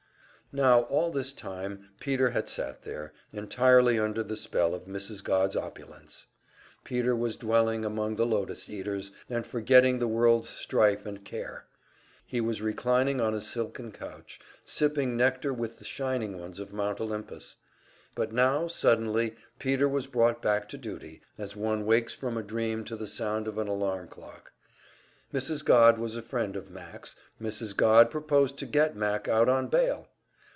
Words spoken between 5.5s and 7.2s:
opulence. Peter